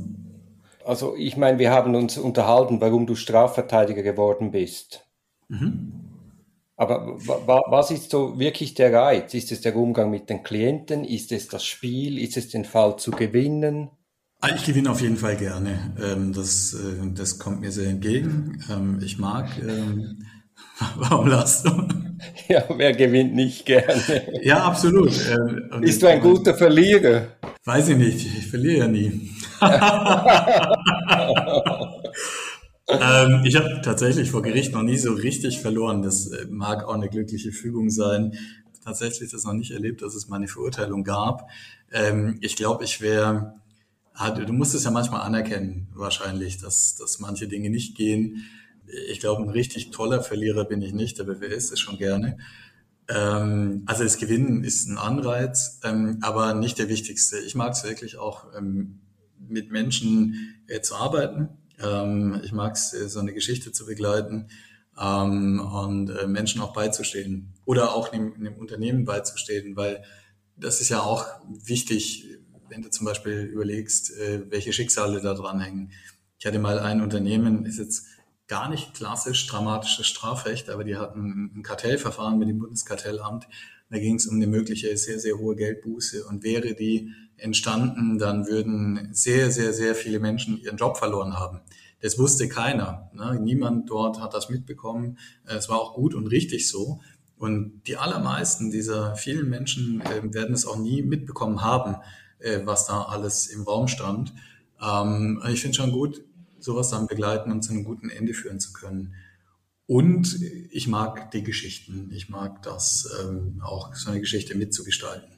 Also 0.85 1.17
ich 1.17 1.37
meine, 1.37 1.59
wir 1.59 1.71
haben 1.71 1.95
uns 1.95 2.19
unterhalten, 2.19 2.81
warum 2.81 3.07
du 3.07 3.15
Strafverteidiger 3.15 4.03
geworden 4.03 4.51
bist. 4.51 5.07
Mhm. 5.49 5.93
Aber 6.77 7.19
was 7.19 7.91
ist 7.91 8.11
so 8.11 8.39
wirklich 8.39 8.73
der 8.73 8.93
Reiz? 8.93 9.35
Ist 9.35 9.53
es 9.53 9.61
der 9.61 9.77
Umgang 9.77 10.11
mit 10.11 10.31
den 10.31 10.43
Klienten? 10.43 11.05
Ist 11.05 11.31
es 11.31 11.49
das 11.49 11.65
Spiel? 11.65 12.19
Ist 12.19 12.39
es 12.39 12.49
den 12.49 12.65
Fall 12.65 12.97
zu 12.97 13.11
gewinnen? 13.11 13.91
Ah, 14.41 14.49
ich 14.57 14.65
gewinne 14.65 14.91
auf 14.91 15.03
jeden 15.03 15.19
Fall 15.19 15.37
gerne. 15.37 15.95
Ähm, 16.03 16.33
das, 16.33 16.73
äh, 16.73 17.13
das 17.13 17.39
kommt 17.39 17.61
mir 17.61 17.71
sehr 17.71 17.91
entgegen. 17.91 18.65
Ähm, 18.71 19.01
ich 19.05 19.19
mag. 19.19 19.51
Ähm, 20.81 20.87
warum 20.97 21.27
lachst 21.27 21.67
du? 21.67 21.71
Ja, 22.49 22.65
wer 22.77 22.93
gewinnt 22.93 23.35
nicht 23.35 23.65
gerne? 23.67 24.43
Ja, 24.43 24.65
absolut. 24.65 25.13
Bist 25.81 26.03
du 26.03 26.07
ein 26.07 26.21
guter 26.21 26.55
Verlierer? 26.55 27.29
Weiß 27.65 27.89
ich 27.89 27.97
nicht. 27.97 28.27
Ich 28.27 28.47
verliere 28.47 28.79
ja 28.79 28.89
nie. 28.89 29.31
ähm, 32.89 33.43
ich 33.45 33.57
habe 33.57 33.81
tatsächlich 33.83 34.31
vor 34.31 34.43
Gericht 34.43 34.73
noch 34.73 34.83
nie 34.83 34.97
so 34.97 35.13
richtig 35.13 35.61
verloren. 35.61 36.03
Das 36.03 36.27
äh, 36.27 36.47
mag 36.49 36.85
auch 36.85 36.95
eine 36.95 37.09
glückliche 37.09 37.53
Fügung 37.53 37.91
sein. 37.91 38.33
Tatsächlich 38.85 39.31
das 39.31 39.45
noch 39.45 39.53
nicht 39.53 39.71
erlebt, 39.73 40.03
dass 40.03 40.15
es 40.15 40.29
mal 40.29 40.37
eine 40.37 40.49
Verurteilung 40.49 41.05
gab. 41.05 41.49
Ähm, 41.93 42.39
ich 42.41 42.57
glaube, 42.57 42.85
ich 42.85 43.01
wäre, 43.01 43.55
du 44.47 44.53
musst 44.53 44.75
es 44.75 44.85
ja 44.85 44.91
manchmal 44.91 45.21
anerkennen, 45.23 45.89
wahrscheinlich, 45.95 46.59
dass, 46.59 46.97
dass 46.97 47.19
manche 47.21 47.49
Dinge 47.49 47.71
nicht 47.71 47.97
gehen. 47.97 48.45
Ich 49.09 49.21
glaube, 49.21 49.43
ein 49.43 49.51
richtig 49.51 49.91
toller 49.91 50.23
Verlierer 50.23 50.65
bin 50.65 50.83
ich 50.83 50.93
nicht, 50.93 51.21
aber 51.21 51.41
wer 51.41 51.51
ist 51.51 51.73
es 51.73 51.81
schon 51.81 51.99
gerne? 51.99 52.39
Ähm, 53.09 53.83
also 53.87 54.05
das 54.05 54.19
Gewinnen 54.19 54.65
ist 54.65 54.89
ein 54.89 54.99
Anreiz, 54.99 55.81
ähm, 55.85 56.19
aber 56.23 56.55
nicht 56.55 56.79
der 56.79 56.89
wichtigste. 56.89 57.39
Ich 57.39 57.55
mag 57.55 57.73
es 57.73 57.85
wirklich 57.85 58.17
auch, 58.17 58.47
ähm, 58.57 59.01
mit 59.39 59.71
Menschen 59.71 60.63
äh, 60.67 60.81
zu 60.81 60.95
arbeiten 60.95 61.49
ähm, 61.83 62.41
ich 62.45 62.53
mag 62.53 62.75
es, 62.75 62.93
äh, 62.93 63.09
so 63.09 63.21
eine 63.21 63.33
Geschichte 63.33 63.73
zu 63.73 63.87
begleiten 63.87 64.49
ähm, 65.01 65.61
und 65.61 66.11
äh, 66.11 66.27
Menschen 66.27 66.61
auch 66.61 66.73
beizustehen 66.73 67.55
oder 67.65 67.95
auch 67.95 68.13
einem, 68.13 68.35
einem 68.35 68.55
Unternehmen 68.57 69.05
beizustehen, 69.05 69.77
weil 69.77 70.03
das 70.57 70.81
ist 70.81 70.91
ja 70.91 71.01
auch 71.01 71.27
wichtig, 71.49 72.27
wenn 72.69 72.83
du 72.83 72.91
zum 72.91 73.07
Beispiel 73.07 73.41
überlegst, 73.41 74.17
äh, 74.19 74.51
welche 74.51 74.73
Schicksale 74.73 75.21
da 75.21 75.35
dran 75.35 75.61
hängen. 75.61 75.93
Ich 76.39 76.47
hatte 76.47 76.59
mal 76.59 76.79
ein 76.79 77.01
Unternehmen, 77.01 77.65
ist 77.65 77.79
jetzt 77.79 78.07
gar 78.51 78.69
nicht 78.69 78.95
klassisch 78.95 79.47
dramatisches 79.47 80.09
Strafrecht, 80.09 80.71
aber 80.71 80.83
die 80.83 80.97
hatten 80.97 81.53
ein 81.55 81.63
Kartellverfahren 81.63 82.37
mit 82.37 82.49
dem 82.49 82.59
Bundeskartellamt. 82.59 83.47
Da 83.91 83.99
ging 83.99 84.17
es 84.17 84.27
um 84.27 84.35
eine 84.35 84.49
mögliche 84.49 84.97
sehr, 84.97 85.21
sehr 85.21 85.39
hohe 85.39 85.55
Geldbuße 85.55 86.25
und 86.27 86.43
wäre 86.43 86.75
die 86.75 87.13
entstanden, 87.37 88.19
dann 88.19 88.49
würden 88.49 89.09
sehr, 89.13 89.53
sehr, 89.53 89.73
sehr 89.73 89.95
viele 89.95 90.19
Menschen 90.19 90.61
ihren 90.61 90.77
Job 90.77 90.99
verloren 90.99 91.39
haben. 91.39 91.61
Das 92.01 92.19
wusste 92.19 92.49
keiner. 92.49 93.11
Ne? 93.15 93.39
Niemand 93.41 93.89
dort 93.89 94.21
hat 94.21 94.35
das 94.35 94.49
mitbekommen. 94.49 95.19
Es 95.45 95.69
war 95.69 95.81
auch 95.81 95.95
gut 95.95 96.15
und 96.15 96.27
richtig 96.27 96.69
so. 96.69 97.01
Und 97.37 97.83
die 97.87 97.97
allermeisten 97.97 98.73
dieser 98.73 99.15
vielen 99.15 99.49
Menschen 99.49 100.01
äh, 100.01 100.35
werden 100.35 100.55
es 100.55 100.67
auch 100.67 100.77
nie 100.77 101.03
mitbekommen 101.03 101.63
haben, 101.63 101.97
äh, 102.41 102.61
was 102.65 102.87
da 102.87 103.03
alles 103.03 103.47
im 103.47 103.63
Raum 103.63 103.87
stand. 103.87 104.35
Ähm, 104.83 105.41
ich 105.49 105.61
finde 105.61 105.77
schon 105.77 105.93
gut, 105.93 106.23
sowas 106.61 106.91
dann 106.91 107.07
begleiten 107.07 107.51
und 107.51 107.63
zu 107.63 107.73
einem 107.73 107.85
guten 107.85 108.11
Ende 108.11 108.35
führen 108.35 108.61
zu 108.61 108.73
können. 108.73 109.15
Und 109.87 110.41
ich 110.71 110.87
mag 110.87 111.33
die 111.33 111.43
Geschichten. 111.43 112.13
Ich 112.15 112.29
mag 112.29 112.63
das 112.63 113.11
ähm, 113.23 113.61
auch 113.65 113.93
so 113.95 114.11
eine 114.11 114.21
Geschichte 114.21 114.57
mitzugestalten. 114.57 115.33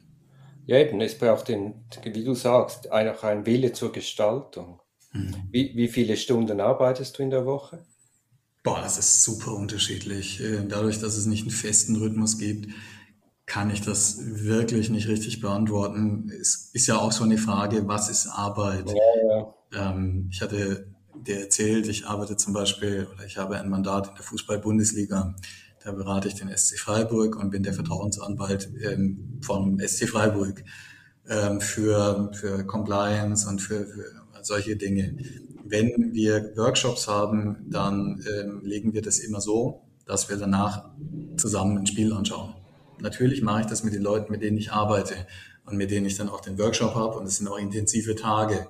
Ja, 0.65 0.77
eben, 0.77 1.01
es 1.01 1.17
braucht, 1.17 1.47
den, 1.47 1.73
wie 2.03 2.23
du 2.23 2.35
sagst, 2.35 2.91
auch 2.91 3.23
ein 3.23 3.45
Wille 3.45 3.73
zur 3.73 3.91
Gestaltung. 3.91 4.79
Mhm. 5.11 5.35
Wie, 5.51 5.75
wie 5.75 5.87
viele 5.87 6.15
Stunden 6.17 6.61
arbeitest 6.61 7.17
du 7.17 7.23
in 7.23 7.31
der 7.31 7.45
Woche? 7.45 7.83
Boah, 8.63 8.79
das 8.81 8.97
ist 8.97 9.23
super 9.23 9.53
unterschiedlich. 9.53 10.39
Äh, 10.41 10.65
dadurch, 10.67 10.99
dass 10.99 11.17
es 11.17 11.25
nicht 11.25 11.41
einen 11.41 11.51
festen 11.51 11.95
Rhythmus 11.97 12.37
gibt, 12.37 12.71
kann 13.45 13.69
ich 13.69 13.81
das 13.81 14.19
wirklich 14.21 14.89
nicht 14.89 15.07
richtig 15.07 15.41
beantworten. 15.41 16.31
Es 16.39 16.69
ist 16.73 16.87
ja 16.87 16.97
auch 16.97 17.11
so 17.11 17.25
eine 17.25 17.37
Frage, 17.37 17.87
was 17.87 18.09
ist 18.09 18.27
Arbeit? 18.27 18.87
Ja, 18.87 19.53
ja. 19.73 19.91
Ähm, 19.91 20.29
ich 20.31 20.41
hatte 20.41 20.92
dir 21.15 21.39
erzählt, 21.39 21.87
ich 21.87 22.05
arbeite 22.05 22.37
zum 22.37 22.53
Beispiel, 22.53 23.07
oder 23.13 23.25
ich 23.25 23.37
habe 23.37 23.57
ein 23.57 23.69
Mandat 23.69 24.09
in 24.09 24.15
der 24.15 24.23
Fußball-Bundesliga. 24.23 25.35
Da 25.83 25.91
berate 25.91 26.27
ich 26.27 26.35
den 26.35 26.55
SC 26.55 26.79
Freiburg 26.79 27.35
und 27.35 27.49
bin 27.49 27.63
der 27.63 27.73
Vertrauensanwalt 27.73 28.69
ähm, 28.81 29.39
vom 29.41 29.79
SC 29.79 30.07
Freiburg 30.07 30.63
ähm, 31.27 31.59
für, 31.61 32.31
für 32.33 32.65
Compliance 32.65 33.47
und 33.47 33.61
für, 33.61 33.85
für 33.85 34.05
solche 34.41 34.75
Dinge. 34.75 35.17
Wenn 35.65 36.13
wir 36.13 36.55
Workshops 36.55 37.07
haben, 37.07 37.57
dann 37.69 38.23
ähm, 38.37 38.61
legen 38.63 38.93
wir 38.93 39.01
das 39.01 39.19
immer 39.19 39.41
so, 39.41 39.81
dass 40.05 40.29
wir 40.29 40.37
danach 40.37 40.89
zusammen 41.37 41.77
ein 41.77 41.87
Spiel 41.87 42.13
anschauen. 42.13 42.53
Natürlich 42.99 43.41
mache 43.41 43.61
ich 43.61 43.67
das 43.67 43.83
mit 43.83 43.93
den 43.93 44.01
Leuten, 44.01 44.31
mit 44.31 44.41
denen 44.41 44.57
ich 44.57 44.71
arbeite 44.71 45.15
und 45.65 45.77
mit 45.77 45.91
denen 45.91 46.05
ich 46.05 46.17
dann 46.17 46.29
auch 46.29 46.41
den 46.41 46.57
Workshop 46.59 46.95
habe 46.95 47.17
und 47.17 47.25
es 47.25 47.37
sind 47.37 47.47
auch 47.47 47.57
intensive 47.57 48.15
Tage. 48.15 48.67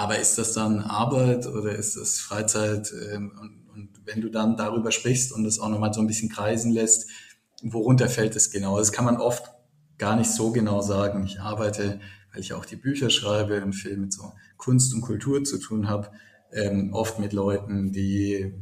Aber 0.00 0.18
ist 0.18 0.38
das 0.38 0.54
dann 0.54 0.80
Arbeit 0.80 1.46
oder 1.46 1.76
ist 1.76 1.94
das 1.96 2.20
Freizeit? 2.20 2.90
Ähm, 3.12 3.32
und 3.38 3.60
und 3.74 3.88
wenn 4.04 4.20
du 4.20 4.28
dann 4.28 4.56
darüber 4.56 4.90
sprichst 4.90 5.32
und 5.32 5.44
es 5.46 5.60
auch 5.60 5.68
nochmal 5.68 5.92
so 5.92 6.00
ein 6.00 6.06
bisschen 6.06 6.28
kreisen 6.28 6.72
lässt, 6.72 7.08
worunter 7.62 8.08
fällt 8.08 8.36
es 8.36 8.50
genau? 8.50 8.78
Das 8.78 8.92
kann 8.92 9.04
man 9.04 9.16
oft 9.16 9.44
gar 9.98 10.16
nicht 10.16 10.30
so 10.30 10.50
genau 10.52 10.80
sagen. 10.80 11.24
Ich 11.24 11.40
arbeite, 11.40 12.00
weil 12.32 12.40
ich 12.40 12.52
auch 12.52 12.64
die 12.64 12.76
Bücher 12.76 13.10
schreibe 13.10 13.62
und 13.62 13.74
viel 13.74 13.96
mit 13.96 14.12
so 14.12 14.32
Kunst 14.56 14.94
und 14.94 15.02
Kultur 15.02 15.44
zu 15.44 15.58
tun 15.58 15.88
habe, 15.88 16.10
ähm, 16.52 16.92
oft 16.92 17.18
mit 17.18 17.32
Leuten, 17.32 17.92
die 17.92 18.52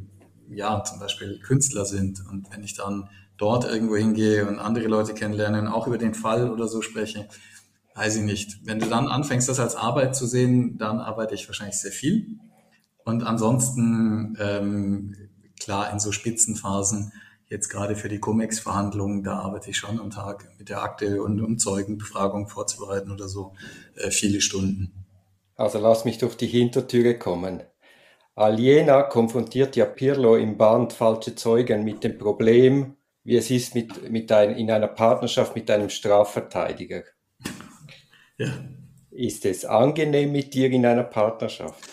ja 0.50 0.83
zum 0.85 0.99
Beispiel 0.99 1.40
Künstler 1.40 1.85
sind. 1.85 2.23
Und 2.28 2.50
wenn 2.50 2.62
ich 2.62 2.75
dann 2.75 3.09
dort 3.37 3.64
irgendwo 3.64 3.97
hingehe 3.97 4.47
und 4.49 4.59
andere 4.59 4.88
Leute 4.88 5.14
kennenlernen, 5.14 5.68
auch 5.68 5.87
über 5.87 5.99
den 5.99 6.14
Fall 6.14 6.50
oder 6.50 6.68
so 6.68 6.83
spreche, 6.83 7.28
weiß 7.98 8.16
ich 8.16 8.22
nicht. 8.22 8.60
Wenn 8.64 8.78
du 8.78 8.86
dann 8.86 9.08
anfängst, 9.08 9.48
das 9.48 9.58
als 9.58 9.74
Arbeit 9.74 10.14
zu 10.14 10.26
sehen, 10.26 10.78
dann 10.78 11.00
arbeite 11.00 11.34
ich 11.34 11.48
wahrscheinlich 11.48 11.78
sehr 11.78 11.90
viel. 11.90 12.38
Und 13.04 13.24
ansonsten, 13.24 14.36
ähm, 14.40 15.16
klar, 15.58 15.90
in 15.92 15.98
so 15.98 16.12
Spitzenphasen, 16.12 17.12
jetzt 17.48 17.68
gerade 17.68 17.96
für 17.96 18.08
die 18.08 18.20
COMEX-Verhandlungen, 18.20 19.24
da 19.24 19.40
arbeite 19.40 19.70
ich 19.70 19.78
schon 19.78 19.98
am 19.98 20.10
Tag 20.10 20.48
mit 20.58 20.68
der 20.68 20.82
Akte 20.82 21.22
und 21.22 21.40
um 21.40 21.58
Zeugenbefragung 21.58 22.48
vorzubereiten 22.48 23.10
oder 23.10 23.26
so, 23.26 23.54
äh, 23.96 24.10
viele 24.10 24.40
Stunden. 24.40 24.92
Also 25.56 25.80
lass 25.80 26.04
mich 26.04 26.18
durch 26.18 26.36
die 26.36 26.46
Hintertüre 26.46 27.18
kommen. 27.18 27.62
Aliena 28.36 29.02
konfrontiert 29.02 29.74
ja 29.74 29.86
Pirlo 29.86 30.36
im 30.36 30.56
Band 30.56 30.92
Falsche 30.92 31.34
Zeugen 31.34 31.82
mit 31.82 32.04
dem 32.04 32.16
Problem, 32.16 32.94
wie 33.24 33.36
es 33.36 33.50
ist 33.50 33.74
mit, 33.74 34.08
mit 34.08 34.30
ein, 34.30 34.54
in 34.54 34.70
einer 34.70 34.86
Partnerschaft 34.86 35.56
mit 35.56 35.68
einem 35.68 35.88
Strafverteidiger. 35.88 37.02
Ja. 38.38 38.49
Ist 39.11 39.45
es 39.45 39.64
angenehm 39.64 40.33
mit 40.33 40.54
dir 40.54 40.71
in 40.71 40.87
einer 40.87 41.02
Partnerschaft? 41.02 41.88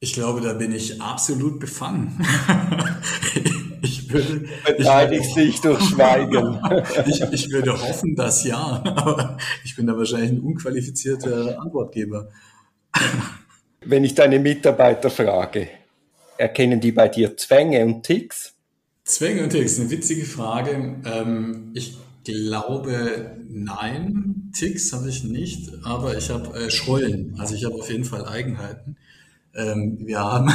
Ich 0.00 0.14
glaube, 0.14 0.40
da 0.40 0.54
bin 0.54 0.74
ich 0.74 1.00
absolut 1.00 1.60
befangen. 1.60 2.18
ich 3.82 4.10
würde, 4.10 4.46
Verteidigst 4.64 5.36
dich 5.36 5.60
durch 5.60 5.82
Schweigen. 5.82 6.58
ich, 7.06 7.20
ich 7.20 7.50
würde 7.50 7.72
hoffen, 7.72 8.16
dass 8.16 8.44
ja, 8.44 8.82
aber 8.84 9.36
ich 9.62 9.76
bin 9.76 9.86
da 9.86 9.96
wahrscheinlich 9.96 10.30
ein 10.30 10.40
unqualifizierter 10.40 11.60
Antwortgeber. 11.60 12.30
Wenn 13.82 14.04
ich 14.04 14.14
deine 14.14 14.38
Mitarbeiter 14.38 15.10
frage, 15.10 15.68
erkennen 16.38 16.80
die 16.80 16.92
bei 16.92 17.08
dir 17.08 17.36
Zwänge 17.36 17.84
und 17.84 18.02
Ticks? 18.02 18.54
Zwänge 19.04 19.42
und 19.42 19.50
Ticks, 19.50 19.78
eine 19.78 19.90
witzige 19.90 20.24
Frage. 20.24 21.02
Ähm, 21.04 21.72
ich 21.74 21.98
glaube, 22.24 23.36
nein. 23.48 24.50
Ticks 24.52 24.92
habe 24.92 25.08
ich 25.08 25.24
nicht, 25.24 25.70
aber 25.84 26.16
ich 26.16 26.30
habe 26.30 26.58
äh, 26.58 26.70
Schrullen. 26.70 27.36
Also 27.38 27.54
ich 27.54 27.64
habe 27.64 27.76
auf 27.76 27.90
jeden 27.90 28.04
Fall 28.04 28.26
Eigenheiten. 28.26 28.96
Ähm, 29.54 29.98
wir, 30.06 30.20
haben, 30.20 30.52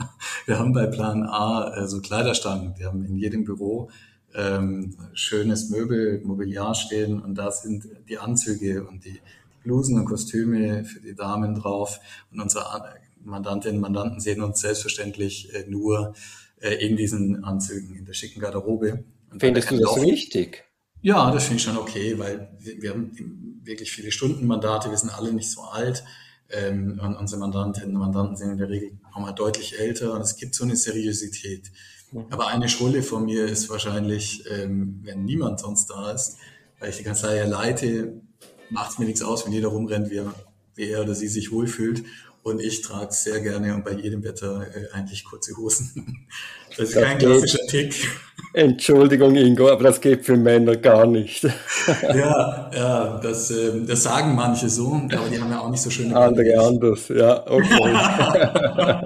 wir 0.46 0.58
haben 0.58 0.72
bei 0.72 0.86
Plan 0.86 1.22
A 1.24 1.74
äh, 1.74 1.88
so 1.88 2.00
Kleiderstangen. 2.00 2.74
Wir 2.76 2.86
haben 2.86 3.04
in 3.04 3.16
jedem 3.16 3.44
Büro 3.44 3.90
ähm, 4.34 4.94
schönes 5.14 5.70
Möbel, 5.70 6.20
Mobiliar 6.24 6.74
stehen 6.74 7.20
und 7.20 7.34
da 7.34 7.50
sind 7.50 7.88
die 8.08 8.18
Anzüge 8.18 8.86
und 8.86 9.04
die 9.04 9.20
Blusen 9.62 9.98
und 9.98 10.04
Kostüme 10.04 10.84
für 10.84 11.00
die 11.00 11.14
Damen 11.14 11.54
drauf. 11.54 12.00
Und 12.30 12.40
unsere 12.40 12.64
Mandantinnen 13.24 13.76
und 13.76 13.82
Mandanten 13.82 14.20
sehen 14.20 14.42
uns 14.42 14.60
selbstverständlich 14.60 15.54
äh, 15.54 15.64
nur 15.68 16.14
äh, 16.60 16.74
in 16.74 16.96
diesen 16.96 17.44
Anzügen, 17.44 17.96
in 17.96 18.04
der 18.04 18.14
schicken 18.14 18.40
Garderobe. 18.40 19.04
Und 19.30 19.40
Findest 19.40 19.70
du 19.70 19.78
das 19.78 20.00
wichtig? 20.00 20.64
Ja, 21.00 21.30
das 21.30 21.44
finde 21.44 21.56
ich 21.56 21.62
schon 21.62 21.78
okay, 21.78 22.18
weil 22.18 22.50
wir, 22.58 22.82
wir 22.82 22.90
haben 22.90 23.60
wirklich 23.62 23.92
viele 23.92 24.10
Stundenmandate, 24.10 24.90
wir 24.90 24.98
sind 24.98 25.10
alle 25.10 25.32
nicht 25.32 25.50
so 25.50 25.62
alt. 25.62 26.04
Ähm, 26.50 26.98
und 27.02 27.16
unsere 27.16 27.40
Mandantinnen 27.40 27.94
und 27.94 28.00
Mandanten 28.00 28.36
sind 28.36 28.50
in 28.52 28.58
der 28.58 28.70
Regel 28.70 28.98
nochmal 29.02 29.34
deutlich 29.34 29.78
älter 29.78 30.14
und 30.14 30.22
es 30.22 30.36
gibt 30.36 30.54
so 30.54 30.64
eine 30.64 30.76
Seriosität. 30.76 31.70
Aber 32.30 32.48
eine 32.48 32.70
Schule 32.70 33.02
von 33.02 33.26
mir 33.26 33.44
ist 33.44 33.68
wahrscheinlich, 33.68 34.44
ähm, 34.50 35.00
wenn 35.02 35.24
niemand 35.24 35.60
sonst 35.60 35.90
da 35.90 36.12
ist, 36.12 36.38
weil 36.80 36.88
ich 36.88 36.96
die 36.96 37.02
Kanzlei 37.02 37.36
ja 37.36 37.46
leite, 37.46 38.22
macht 38.70 38.92
es 38.92 38.98
mir 38.98 39.04
nichts 39.04 39.22
aus, 39.22 39.44
wenn 39.44 39.52
jeder 39.52 39.68
rumrennt, 39.68 40.10
wie 40.10 40.16
er, 40.16 40.34
wie 40.78 40.88
er 40.88 41.02
oder 41.02 41.14
sie 41.14 41.28
sich 41.28 41.52
wohlfühlt. 41.52 42.04
Und 42.42 42.62
ich 42.62 42.80
trage 42.80 43.12
sehr 43.12 43.40
gerne 43.40 43.74
und 43.74 43.84
bei 43.84 43.92
jedem 43.92 44.24
Wetter 44.24 44.66
äh, 44.74 44.96
eigentlich 44.96 45.24
kurze 45.24 45.56
Hosen. 45.56 46.26
Das 46.76 46.90
ist 46.90 46.96
das 46.96 47.02
kein 47.02 47.18
klassischer 47.18 47.66
Tick. 47.66 48.08
Entschuldigung, 48.52 49.34
Ingo, 49.34 49.68
aber 49.68 49.84
das 49.84 50.00
geht 50.00 50.24
für 50.24 50.36
Männer 50.36 50.76
gar 50.76 51.06
nicht. 51.06 51.44
Ja, 52.02 52.70
ja, 52.72 53.20
das, 53.20 53.50
äh, 53.50 53.84
das 53.84 54.04
sagen 54.04 54.34
manche 54.34 54.68
so, 54.68 54.92
aber 54.92 55.28
die 55.28 55.40
haben 55.40 55.50
ja 55.50 55.60
auch 55.60 55.70
nicht 55.70 55.80
so 55.80 55.90
schöne 55.90 56.14
Andere 56.14 56.56
anders, 56.60 57.08
ja, 57.08 57.44
okay. 57.50 59.00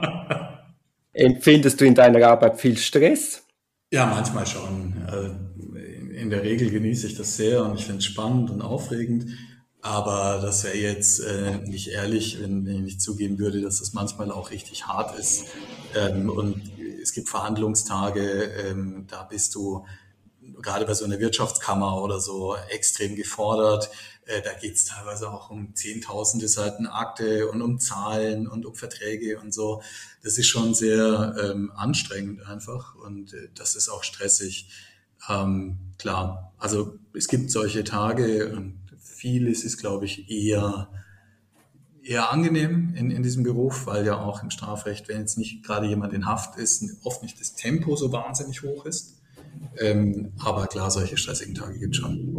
Empfindest 1.12 1.81
du 1.81 1.87
in 1.87 1.95
deiner 1.95 2.26
Arbeit 2.26 2.61
viel 2.61 2.76
Stress? 2.76 3.43
Ja, 3.91 4.07
manchmal 4.07 4.47
schon. 4.47 4.95
Äh, 5.09 6.19
in 6.21 6.31
der 6.31 6.43
Regel 6.43 6.71
genieße 6.71 7.07
ich 7.07 7.17
das 7.17 7.37
sehr 7.37 7.64
und 7.64 7.79
ich 7.79 7.85
finde 7.85 7.99
es 7.99 8.05
spannend 8.05 8.50
und 8.50 8.61
aufregend. 8.61 9.26
Aber 9.83 10.39
das 10.41 10.62
wäre 10.62 10.77
jetzt 10.77 11.19
äh, 11.19 11.59
nicht 11.59 11.89
ehrlich, 11.89 12.41
wenn, 12.41 12.65
wenn 12.65 12.77
ich 12.77 12.83
nicht 12.83 13.03
zugeben 13.03 13.41
würde, 13.41 13.61
dass 13.61 13.81
das 13.81 13.93
manchmal 13.93 14.31
auch 14.31 14.53
richtig 14.53 14.87
hart 14.87 15.19
ist. 15.19 15.47
Ähm, 15.97 16.31
und 16.31 16.62
es 17.03 17.12
gibt 17.12 17.29
Verhandlungstage, 17.29 18.45
ähm, 18.65 19.07
da 19.11 19.25
bist 19.25 19.57
du 19.57 19.85
gerade 20.61 20.87
bei 20.87 20.95
so 20.95 21.05
einer 21.05 21.19
Wirtschaftskammer 21.19 22.01
oder 22.01 22.21
so 22.21 22.55
extrem 22.71 23.17
gefordert. 23.17 23.91
Äh, 24.25 24.41
da 24.43 24.53
geht 24.53 24.77
es 24.77 24.85
teilweise 24.85 25.29
auch 25.29 25.51
um 25.51 25.75
zehntausende 25.75 26.47
Seiten 26.47 26.87
Akte 26.87 27.49
und 27.49 27.61
um 27.61 27.81
Zahlen 27.81 28.47
und 28.47 28.65
um 28.65 28.77
Verträge 28.77 29.41
und 29.41 29.53
so. 29.53 29.83
Das 30.23 30.39
ist 30.39 30.47
schon 30.47 30.75
sehr 30.75 31.35
ähm, 31.43 31.73
anstrengend 31.75 32.47
einfach 32.47 32.95
und 32.95 33.35
äh, 33.35 33.49
das 33.57 33.75
ist 33.75 33.89
auch 33.89 34.05
stressig. 34.05 34.69
Ähm, 35.29 35.79
klar, 35.99 36.53
also 36.59 36.95
es 37.15 37.27
gibt 37.27 37.51
solche 37.51 37.83
Tage 37.83 38.55
und 38.55 38.82
vieles 39.03 39.65
ist, 39.65 39.79
glaube 39.79 40.05
ich, 40.05 40.31
eher, 40.31 40.89
eher 42.03 42.33
angenehm 42.33 42.95
in, 42.95 43.11
in 43.11 43.23
diesem 43.23 43.43
Beruf, 43.43 43.87
weil 43.87 44.05
ja 44.07 44.19
auch 44.19 44.43
im 44.43 44.51
Strafrecht, 44.51 45.09
wenn 45.09 45.21
jetzt 45.21 45.39
nicht 45.39 45.65
gerade 45.65 45.87
jemand 45.87 46.13
in 46.13 46.27
Haft 46.27 46.59
ist, 46.59 46.85
oft 47.05 47.23
nicht 47.23 47.41
das 47.41 47.55
Tempo 47.55 47.97
so 47.97 48.13
wahnsinnig 48.13 48.63
hoch 48.63 48.87
ist. 48.87 49.21
Ähm, 49.79 50.33
aber 50.39 50.67
klar, 50.67 50.91
solche 50.91 51.17
stressigen 51.17 51.55
Tage 51.55 51.79
gibt 51.79 51.95
es 51.95 52.01
schon. 52.01 52.37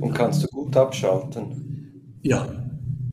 Und 0.00 0.12
kannst 0.14 0.42
du 0.42 0.48
gut 0.48 0.76
abschalten? 0.76 2.18
Ja, 2.22 2.48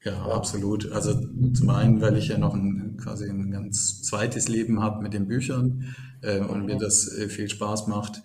ja, 0.03 0.22
absolut. 0.25 0.92
Also 0.92 1.13
zum 1.53 1.70
einen, 1.70 2.01
weil 2.01 2.18
ich 2.18 2.27
ja 2.27 2.38
noch 2.38 2.53
ein 2.53 2.98
quasi 2.98 3.30
ein 3.30 3.51
ganz 3.51 4.01
zweites 4.03 4.48
Leben 4.48 4.82
habe 4.82 5.01
mit 5.01 5.13
den 5.13 5.27
Büchern 5.27 5.96
äh, 6.22 6.39
und 6.39 6.65
mir 6.65 6.77
das 6.77 7.08
äh, 7.18 7.30
viel 7.30 7.50
Spaß 7.50 7.88
macht. 7.88 8.22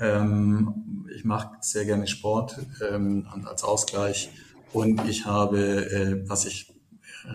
Ähm, 0.00 1.06
ich 1.14 1.24
mache 1.24 1.56
sehr 1.60 1.84
gerne 1.84 2.06
Sport 2.06 2.58
ähm, 2.90 3.26
als 3.44 3.62
Ausgleich 3.62 4.30
und 4.72 5.08
ich 5.08 5.26
habe, 5.26 5.90
äh, 5.90 6.28
was 6.28 6.46
ich 6.46 6.72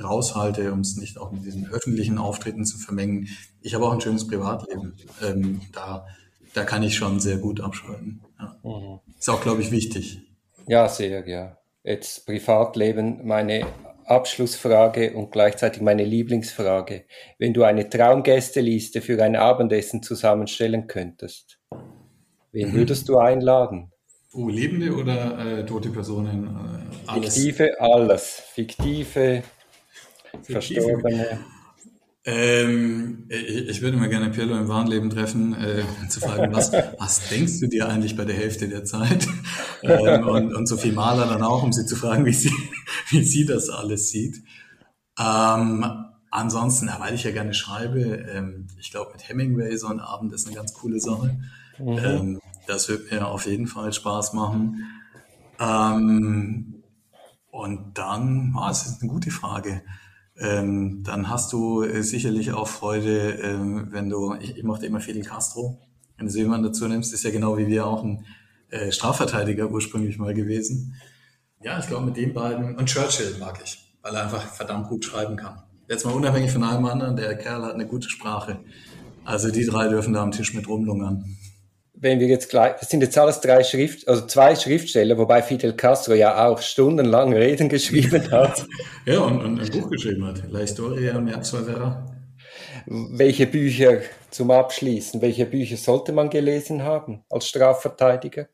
raushalte, 0.04 0.72
um 0.72 0.82
es 0.82 0.98
nicht 0.98 1.18
auch 1.18 1.32
mit 1.32 1.46
diesen 1.46 1.68
öffentlichen 1.70 2.18
Auftritten 2.18 2.66
zu 2.66 2.78
vermengen, 2.78 3.28
ich 3.62 3.74
habe 3.74 3.86
auch 3.86 3.94
ein 3.94 4.02
schönes 4.02 4.28
Privatleben. 4.28 4.94
Ähm, 5.24 5.62
da, 5.74 6.06
da 6.54 6.64
kann 6.64 6.84
ich 6.84 6.96
schon 6.96 7.20
sehr 7.20 7.38
gut 7.38 7.62
abschalten. 7.62 8.22
Ja. 8.40 8.56
Mhm. 8.64 9.00
Ist 9.18 9.30
auch, 9.30 9.42
glaube 9.42 9.62
ich, 9.62 9.72
wichtig. 9.72 10.22
Ja, 10.68 10.88
sehr, 10.88 11.28
ja. 11.28 11.58
Jetzt 11.84 12.26
Privatleben, 12.26 13.26
meine 13.26 13.66
Abschlussfrage 14.06 15.14
und 15.14 15.32
gleichzeitig 15.32 15.82
meine 15.82 16.04
Lieblingsfrage. 16.04 17.06
Wenn 17.38 17.54
du 17.54 17.64
eine 17.64 17.90
Traumgästeliste 17.90 19.02
für 19.02 19.22
ein 19.24 19.36
Abendessen 19.36 20.04
zusammenstellen 20.04 20.88
könntest, 20.88 21.60
Wen 22.52 22.74
würdest 22.74 23.08
du 23.10 23.18
einladen? 23.18 23.92
Oh, 24.34 24.50
lebende 24.50 24.96
oder 24.96 25.60
äh, 25.60 25.66
tote 25.66 25.90
Personen? 25.90 26.46
Äh, 26.46 27.10
alles. 27.10 27.36
Fiktive, 27.36 27.82
alles. 27.82 28.42
Fiktive, 28.54 29.44
Fiktive. 30.44 30.82
Verstorbene. 30.82 31.40
Ähm, 32.26 33.26
ich, 33.30 33.70
ich, 33.70 33.82
würde 33.82 33.98
mal 33.98 34.10
gerne 34.10 34.30
Pirlo 34.30 34.56
im 34.56 34.68
wahren 34.68 34.88
Leben 34.88 35.10
treffen, 35.10 35.56
äh, 35.56 35.84
zu 36.10 36.20
fragen, 36.20 36.54
was, 36.54 36.72
was 37.00 37.30
denkst 37.30 37.60
du 37.60 37.68
dir 37.68 37.88
eigentlich 37.88 38.16
bei 38.18 38.26
der 38.26 38.36
Hälfte 38.36 38.68
der 38.68 38.86
Zeit? 38.86 39.28
Ähm, 39.82 40.28
und, 40.28 40.54
und 40.54 40.68
Sophie 40.68 40.92
Mahler 40.92 41.26
dann 41.26 41.42
auch, 41.42 41.64
um 41.64 41.72
sie 41.72 41.86
zu 41.86 41.96
fragen, 41.96 42.26
wie 42.26 42.34
sie, 42.34 42.52
wie 43.12 43.24
sie 43.24 43.46
das 43.46 43.70
alles 43.70 44.10
sieht. 44.10 44.44
Ähm, 45.18 45.86
ansonsten, 46.30 46.90
weil 47.00 47.16
ich 47.16 47.24
ja 47.24 47.32
gerne 47.32 47.54
schreibe, 47.54 48.02
ähm, 48.02 48.68
ich 48.78 48.92
glaube 48.92 49.14
mit 49.14 49.28
Hemingway 49.30 49.78
so 49.78 49.88
ein 49.88 50.02
Abend 50.02 50.34
ist 50.34 50.48
eine 50.48 50.56
ganz 50.56 50.74
coole 50.74 51.00
Sache. 51.00 51.38
Mhm. 51.80 51.98
Ähm, 51.98 52.42
das 52.68 52.90
wird 52.90 53.12
mir 53.12 53.28
auf 53.28 53.46
jeden 53.46 53.68
Fall 53.68 53.92
Spaß 53.92 54.34
machen. 54.34 54.86
Ähm, 55.60 56.84
und 57.52 57.98
dann, 57.98 58.56
oh, 58.58 58.68
das 58.68 58.86
ist 58.86 59.02
eine 59.02 59.12
gute 59.12 59.32
Frage. 59.32 59.82
Ähm, 60.38 61.04
dann 61.04 61.30
hast 61.30 61.52
du 61.52 61.84
äh, 61.84 62.02
sicherlich 62.04 62.54
auch 62.54 62.68
Freude, 62.68 63.40
äh, 63.40 63.58
wenn 63.92 64.10
du, 64.10 64.36
ich, 64.36 64.58
ich 64.58 64.64
mochte 64.64 64.86
immer 64.86 65.02
Fidel 65.02 65.24
Castro, 65.24 65.82
wenn 66.18 66.28
du 66.28 66.32
so 66.32 66.40
jemanden 66.40 66.68
dazu 66.68 66.88
nimmst, 66.88 67.14
ist 67.14 67.24
ja 67.24 67.32
genau 67.32 67.58
wie 67.58 67.68
wir 67.68 67.86
auch 67.86 68.04
ein 68.04 68.26
äh, 68.70 68.92
Strafverteidiger 68.92 69.70
ursprünglich 69.70 70.18
mal 70.18 70.34
gewesen. 70.34 70.96
Ja, 71.62 71.80
ich 71.80 71.88
glaube 71.88 72.06
mit 72.06 72.18
den 72.18 72.34
beiden, 72.34 72.78
und 72.78 72.86
Churchill 72.86 73.36
mag 73.40 73.60
ich, 73.64 73.98
weil 74.02 74.16
er 74.16 74.24
einfach 74.24 74.44
verdammt 74.54 74.88
gut 74.88 75.04
schreiben 75.04 75.36
kann. 75.36 75.64
Jetzt 75.90 76.06
mal 76.06 76.14
unabhängig 76.14 76.52
von 76.52 76.64
allem 76.64 76.86
anderen, 76.86 77.16
der 77.18 77.36
Kerl 77.36 77.64
hat 77.64 77.74
eine 77.74 77.88
gute 77.88 78.10
Sprache. 78.10 78.60
Also 79.26 79.52
die 79.52 79.66
drei 79.66 79.90
dürfen 79.90 80.14
da 80.14 80.22
am 80.22 80.32
Tisch 80.32 80.54
mit 80.54 80.68
rumlungern 80.68 81.26
wenn 82.02 82.20
wir 82.20 82.28
jetzt 82.28 82.50
gleich, 82.50 82.76
das 82.80 82.90
sind 82.90 83.02
jetzt 83.02 83.18
alles 83.18 83.42
drei 83.42 83.64
Schrift, 83.64 84.08
also 84.08 84.26
zwei 84.26 84.56
Schriftsteller, 84.56 85.18
wobei 85.18 85.42
Fidel 85.42 85.74
Castro 85.74 86.14
ja 86.14 86.48
auch 86.48 86.62
stundenlang 86.62 87.34
Reden 87.34 87.68
geschrieben 87.70 88.32
hat. 88.32 88.66
ja, 89.06 89.20
und, 89.20 89.44
und, 89.44 89.60
ein 89.60 89.70
Buch 89.70 89.90
geschrieben 89.90 90.26
hat, 90.26 90.44
La 90.50 90.60
Historia 90.60 91.20
Merzavera. 91.20 92.06
Welche 92.86 93.46
Bücher 93.46 94.00
zum 94.32 94.52
Abschließen, 94.52 95.22
welche 95.22 95.46
Bücher 95.46 95.78
sollte 95.78 96.14
man 96.14 96.30
gelesen 96.30 96.84
haben 96.84 97.24
als 97.30 97.48
Strafverteidiger? 97.48 98.48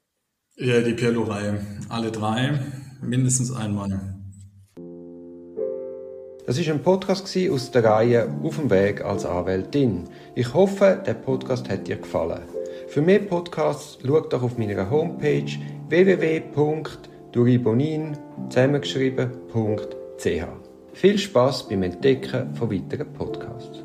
Ja, 0.57 0.81
die 0.81 0.93
Pirlo-Reihe. 0.93 1.59
Alle 1.89 2.11
drei, 2.11 2.59
mindestens 3.01 3.53
einmal. 3.53 4.15
Das 6.47 6.57
ist 6.57 6.69
ein 6.69 6.81
Podcast 6.81 7.35
aus 7.51 7.71
der 7.71 7.83
Reihe 7.83 8.29
Auf 8.43 8.57
dem 8.57 8.69
Weg 8.69 9.03
als 9.03 9.25
Anwältin. 9.25 10.07
Ich 10.35 10.53
hoffe, 10.53 11.01
der 11.05 11.15
Podcast 11.15 11.69
hat 11.69 11.87
dir 11.87 11.97
gefallen. 11.97 12.43
Für 12.95 13.01
mehr 13.01 13.19
Podcasts 13.19 13.99
schau 14.01 14.21
doch 14.21 14.41
auf 14.41 14.57
meiner 14.57 14.89
Homepage 14.89 15.51
www.duribonin 15.89 18.17
zusammengeschrieben.ch. 18.47 20.45
Viel 20.93 21.17
Spaß 21.17 21.67
beim 21.67 21.83
Entdecken 21.83 22.55
von 22.55 22.71
weiteren 22.71 23.11
Podcasts. 23.11 23.84